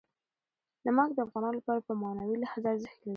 نمک 0.85 1.09
د 1.13 1.19
افغانانو 1.25 1.57
لپاره 1.59 1.79
په 1.87 1.93
معنوي 2.01 2.35
لحاظ 2.41 2.63
ارزښت 2.71 2.99
لري. 3.01 3.09